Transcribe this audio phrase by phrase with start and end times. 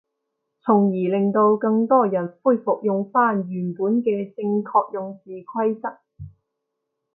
[0.65, 5.99] 從而令到更多人恢復用返原本嘅正確用字規則